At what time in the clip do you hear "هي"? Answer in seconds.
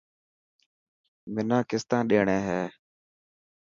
2.47-2.61